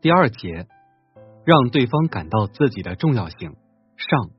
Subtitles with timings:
[0.00, 0.68] 第二节，
[1.44, 3.56] 让对方感到自己的重要性。
[3.96, 4.30] 上，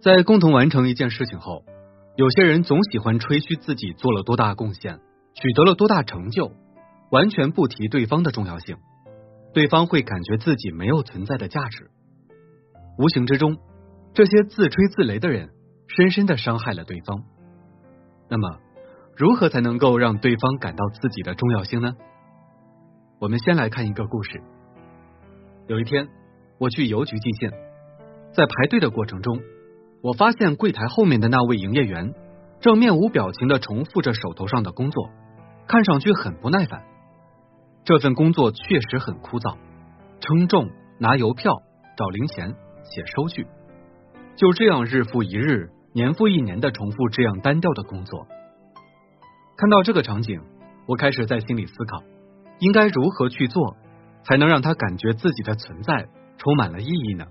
[0.00, 1.62] 在共同完成一件事情后，
[2.16, 5.00] 有些人总喜欢吹嘘自己做了多大贡献，
[5.34, 6.52] 取得了多大成就，
[7.10, 8.78] 完全不提对方的重要性，
[9.52, 11.90] 对方会感觉自己没有存在的价值。
[12.96, 13.58] 无形之中，
[14.14, 15.50] 这些自吹自擂的人
[15.86, 17.24] 深深的伤害了对方。
[18.30, 18.58] 那么，
[19.14, 21.94] 如何才能够让对方感到自己的重要性呢？
[23.22, 24.42] 我们先来看一个故事。
[25.68, 26.08] 有一天，
[26.58, 27.52] 我去邮局寄信，
[28.32, 29.38] 在排队的过程中，
[30.02, 32.14] 我发现柜台后面的那位营业员
[32.58, 35.08] 正面无表情的重复着手头上的工作，
[35.68, 36.82] 看上去很不耐烦。
[37.84, 39.56] 这份工作确实很枯燥，
[40.18, 41.62] 称重、拿邮票、
[41.96, 42.56] 找零钱。
[42.82, 43.46] 写收据，
[44.34, 48.26] 就这样日复一日、年复一年的重复这样单调的工作。
[49.56, 50.40] 看到这个场景，
[50.86, 52.02] 我开始在心里思考，
[52.62, 53.76] 应该如何去做，
[54.22, 56.06] 才能让他感觉自己的存在
[56.38, 57.26] 充满了意义呢？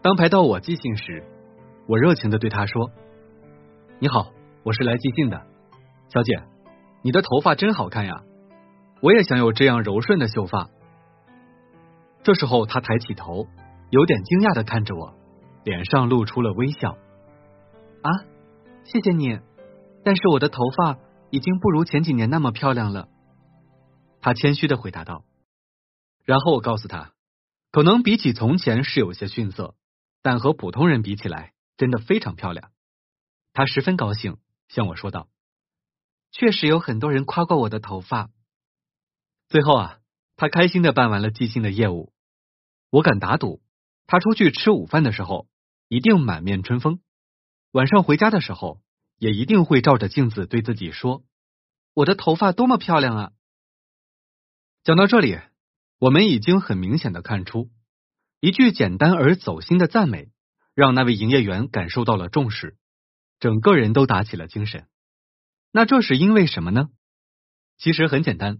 [0.00, 1.24] 当排到我寄信时，
[1.88, 2.92] 我热情的对他说
[3.98, 4.28] ：“你好，
[4.62, 5.44] 我是来寄信的，
[6.08, 6.40] 小姐，
[7.02, 8.22] 你的头发真好看呀，
[9.02, 10.70] 我也想有这样柔顺的秀发。”
[12.22, 13.48] 这时候，他抬起头。
[13.90, 15.14] 有点惊讶的看着我，
[15.64, 16.92] 脸上露出了微笑。
[16.92, 18.08] 啊，
[18.84, 19.40] 谢谢你，
[20.04, 20.96] 但是我的头发
[21.30, 23.08] 已经不如前几年那么漂亮了。
[24.20, 25.24] 他谦虚的回答道。
[26.24, 27.14] 然后我告诉他，
[27.70, 29.74] 可能比起从前是有些逊色，
[30.22, 32.70] 但和普通人比起来，真的非常漂亮。
[33.52, 35.28] 他十分高兴，向我说道
[36.30, 38.30] ：“确实有很多人夸过我的头发。”
[39.48, 39.98] 最后啊，
[40.36, 42.12] 他开心的办完了寄信的业务。
[42.90, 43.62] 我敢打赌。
[44.06, 45.46] 他出去吃午饭的时候，
[45.86, 46.98] 一定满面春风；
[47.70, 48.80] 晚上回家的时候，
[49.18, 51.22] 也一定会照着镜子对自己说
[51.94, 53.32] ：“我的头发多么漂亮啊！”
[54.82, 55.38] 讲到这里，
[55.98, 57.70] 我们已经很明显的看出，
[58.40, 60.30] 一句简单而走心的赞美，
[60.74, 62.76] 让那位营业员感受到了重视，
[63.38, 64.88] 整个人都打起了精神。
[65.70, 66.88] 那这是因为什么呢？
[67.76, 68.58] 其实很简单，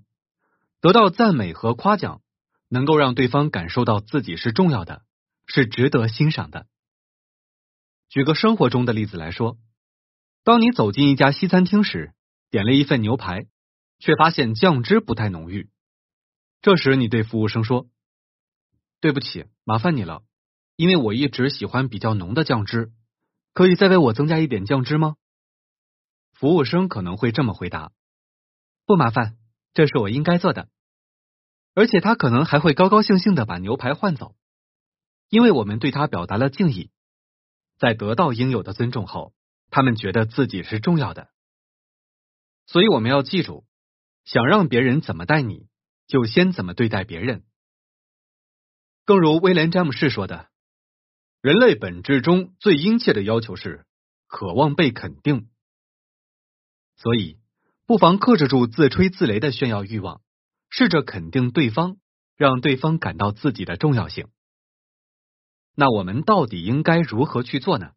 [0.81, 2.21] 得到赞美和夸奖，
[2.69, 5.03] 能够让对方感受到自己是重要的。
[5.53, 6.69] 是值得欣赏的。
[8.09, 9.59] 举个生活中的例子来说，
[10.45, 12.15] 当你走进一家西餐厅时，
[12.51, 13.47] 点了一份牛排，
[13.99, 15.69] 却发现酱汁不太浓郁。
[16.63, 17.89] 这时，你对服务生说
[19.01, 20.23] ：“对不起，麻烦你了，
[20.77, 22.93] 因为我一直喜欢比较浓的酱汁，
[23.55, 25.17] 可以再为我增加一点酱汁吗？”
[26.35, 27.93] 服务生可能会这么回答
[28.85, 29.39] ：“不麻烦，
[29.73, 30.69] 这是我应该做的。”
[31.73, 34.35] 而且他可能还会高高兴兴的把牛排换走。
[35.31, 36.91] 因为我们对他表达了敬意，
[37.79, 39.33] 在得到应有的尊重后，
[39.71, 41.31] 他们觉得自己是重要的。
[42.67, 43.65] 所以我们要记住，
[44.25, 45.69] 想让别人怎么待你，
[46.11, 47.45] 就先怎么对待别人。
[49.05, 50.51] 更如威廉·詹姆士说的
[51.41, 53.87] ：“人类本质中最殷切的要求是
[54.27, 55.49] 渴望被肯定。”
[56.99, 57.39] 所以，
[57.87, 60.21] 不妨克制住自吹自擂的炫耀欲望，
[60.69, 61.99] 试着肯定对方，
[62.37, 64.29] 让对方感到自己的重要性。
[65.77, 67.93] 那我们到底应该如何去做呢？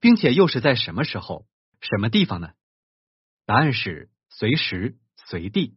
[0.00, 1.46] 并且又是在什么时候、
[1.80, 2.50] 什么地方呢？
[3.46, 5.76] 答案是随时随地。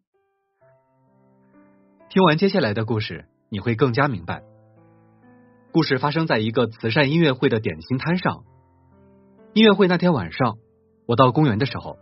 [2.09, 4.41] 听完接下来的故事，你会更加明白。
[5.73, 8.44] 故事发生在一个慈善音乐会的点心摊上。
[9.53, 10.57] 音乐会那天晚上，
[11.06, 11.97] 我到公园的时候，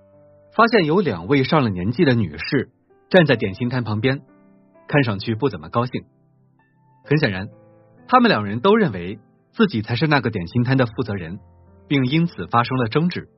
[0.55, 2.69] 发现有两位上了年纪的女士
[3.09, 4.21] 站在点心摊旁边，
[4.87, 6.05] 看上去不怎么高兴。
[7.03, 7.49] 很显然，
[8.07, 9.19] 他们两人都认为。
[9.57, 11.39] 自己才是那个点心摊的负责人，
[11.87, 13.29] 并因此发生了争执。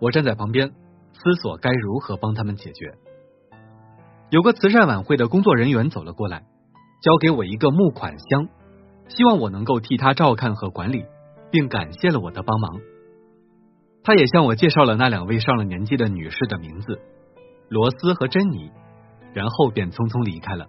[0.00, 0.70] 我站在旁边
[1.14, 2.94] 思索该如何帮他们解决。
[4.30, 6.44] 有个慈善晚会的工作人员走了过来，
[7.02, 8.48] 交给我一个募款箱，
[9.08, 11.04] 希望我能够替他照看和管理，
[11.50, 12.80] 并感谢了我的帮忙。
[14.02, 17.00] 他也向我介绍了那两位上了年纪的女士的名字
[17.68, 18.70] 罗斯和珍妮，
[19.32, 20.66] 然后便匆匆离开了。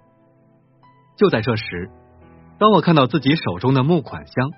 [1.17, 1.89] 就在这时。
[2.57, 4.51] 当我看到自己手中的募款箱，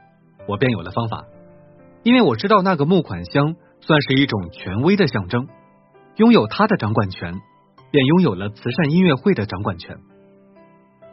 [0.48, 1.26] 我便有了方法，
[2.04, 5.48] 因为我知道那个募款箱算是一种权威的象征，
[6.16, 7.42] 拥有它的掌管权，
[7.92, 9.98] 便拥有了慈善音乐会的掌管权。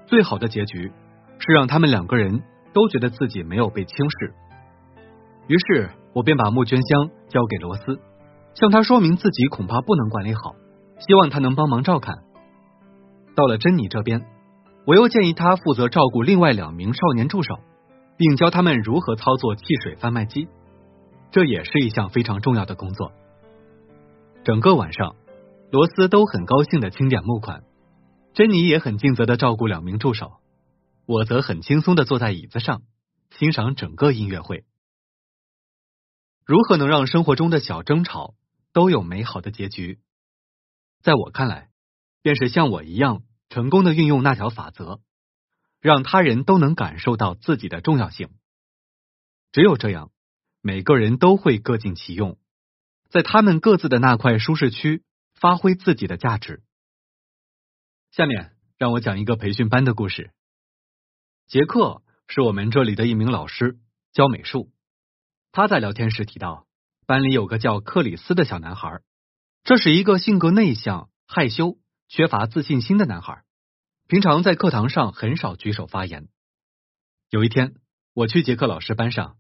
[0.07, 0.93] 最好的结局
[1.39, 2.43] 是让他们两个人
[2.73, 4.35] 都觉得自己没有被轻视。
[5.47, 8.01] 于是我便把募捐箱交给罗斯，
[8.55, 10.55] 向他说明自己恐怕不能管理好，
[10.99, 12.19] 希望他能帮忙照看。
[13.35, 14.27] 到了珍妮这边。
[14.87, 17.55] 我又建议他负责照顾另外两名少年助手，
[18.19, 20.47] 并教他们如何操作汽水贩卖机，
[21.31, 23.11] 这也是一项非常重要的工作。
[24.45, 25.17] 整个晚上，
[25.75, 27.65] 罗斯都很高兴的清点募款，
[28.33, 30.35] 珍妮也很尽责的照顾两名助手，
[31.05, 32.83] 我则很轻松的坐在椅子上
[33.37, 34.65] 欣赏整个音乐会。
[36.47, 38.37] 如何能让生活中的小争吵
[38.73, 39.99] 都有美好的结局？
[41.03, 41.71] 在我看来，
[42.23, 45.01] 便是像我一样成功的运用那条法则，
[45.81, 48.29] 让他人都能感受到自己的重要性。
[49.51, 50.13] 只有这样，
[50.61, 52.39] 每个人都会各尽其用，
[53.11, 55.03] 在他们各自的那块舒适区
[55.45, 56.63] 发挥自己的价值。
[58.13, 60.33] 下面让我讲一个培训班的故事。
[61.47, 63.79] 杰克是我们这里的一名老师，
[64.15, 64.73] 教美术。
[65.53, 66.67] 他在聊天时提到，
[67.05, 69.03] 班里有个叫克里斯的小男孩，
[69.65, 73.45] 这是一个性格内向、害羞、缺乏自信心的男孩，
[74.09, 76.27] 平常在课堂上很少举手发言。
[77.29, 77.75] 有一天，
[78.15, 79.37] 我去杰克老师班上，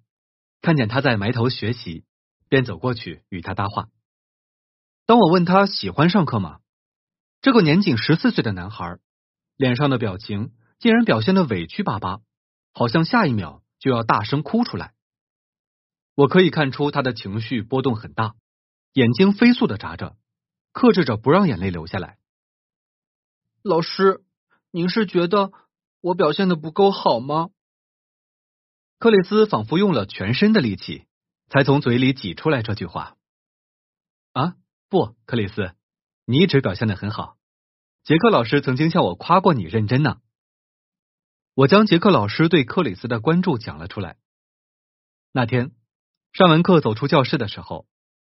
[0.61, 2.05] 看见他在埋头学习，
[2.51, 3.89] 便走过去与他搭话。
[5.07, 6.61] 当我问他喜欢上课吗？
[7.43, 8.99] 这个年仅十四岁的男孩
[9.57, 12.21] 脸上的表情竟然表现的委屈巴巴，
[12.73, 14.95] 好像下一秒就要大声哭出来。
[16.15, 18.35] 我可以看出他的情绪波动很大，
[18.95, 20.17] 眼睛飞速的眨着，
[20.73, 22.19] 克制着不让眼泪流下来。
[23.63, 24.25] 老师，
[24.71, 25.53] 您是觉得
[26.01, 27.51] 我表现的不够好吗？
[28.99, 31.07] 克里斯仿佛用了全身的力气，
[31.49, 33.17] 才从嘴里挤出来这句话。
[34.33, 34.57] 啊，
[34.95, 35.73] 不，克里斯，
[36.25, 37.37] 你一直表现的很好。
[38.05, 40.21] 杰克老师曾经向我夸过你认真呢。
[41.55, 44.19] 我将杰克老师对克里斯的关注讲了出来。
[45.33, 45.73] 那天。
[46.33, 47.89] 上完课走出教室的时候，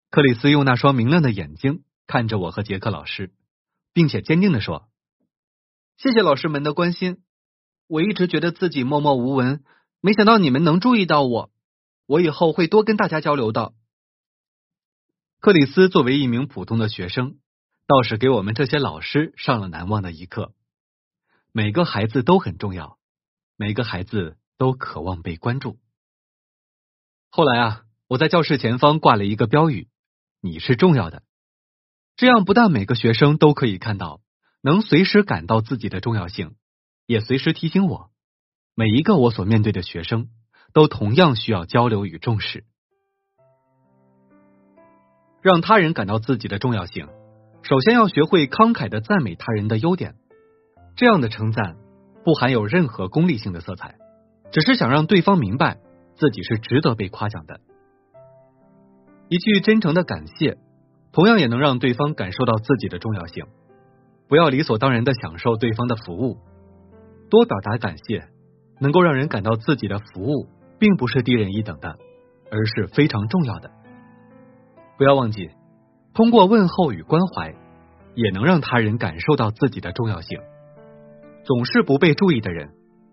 [0.09, 3.31] 克里斯用那双明亮的眼睛看着我和杰克老师，
[3.93, 4.89] 并且坚定的说
[5.97, 7.21] ：“谢谢老师们的关心。
[7.85, 9.63] 我一直觉得自己默默无闻，
[10.01, 11.51] 没想到你们能注意到我。
[12.07, 13.75] 我以后会多跟大家交流的。”
[15.45, 17.35] 克里斯作为一名普通的学生，
[17.85, 20.55] 倒是给我们这些老师上了难忘的一课。
[21.51, 22.97] 每个孩子都很重要，
[23.55, 25.77] 每个孩子都渴望被关注。
[27.29, 27.81] 后来啊。
[28.07, 29.87] 我在教室前方挂了一个标语
[30.41, 31.21] ：“你是重要的。”
[32.17, 34.21] 这样不但每个学生都可以看到，
[34.61, 36.55] 能随时感到自己的重要性，
[37.05, 38.09] 也随时提醒我，
[38.73, 40.29] 每一个我所面对的学生
[40.73, 42.65] 都同样需要交流与重视。
[45.45, 47.07] 让他人感到自己的重要性，
[47.61, 50.15] 首先要学会慷慨的赞美他人的优点。
[50.95, 51.75] 这样的称赞
[52.23, 53.93] 不含有任何功利性的色彩，
[54.51, 55.77] 只是想让对方明白
[56.15, 57.59] 自己是值得被夸奖的。
[59.29, 60.57] 一句真诚的感谢，
[61.11, 63.45] 同样也能让对方感受到自己的重要性。
[64.27, 66.39] 不要理所当然的享受对方的服务，
[67.29, 68.29] 多表达感谢，
[68.79, 70.47] 能够让人感到自己的服务
[70.79, 71.99] 并不是低人一等的，
[72.49, 73.69] 而是非常重要的。
[74.97, 75.49] 不要忘记，
[76.13, 77.53] 通过问候与关怀，
[78.13, 80.39] 也能让他人感受到自己的重要性。
[81.43, 82.69] 总是不被注意的人，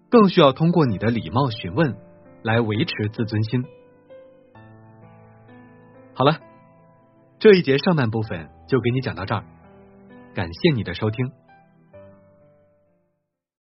[0.08, 1.96] 更需要通过你的礼貌询问
[2.42, 3.64] 来维持自尊心。
[6.14, 6.38] 好了，
[7.38, 9.44] 这一节上半部分就给你讲到这儿，
[10.34, 11.32] 感谢你的收听。